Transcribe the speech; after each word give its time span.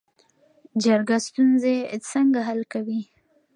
جرګه 0.83 1.17
ستونزې 1.27 1.75
څنګه 2.11 2.39
حل 2.47 2.61
کوي؟ 2.73 3.01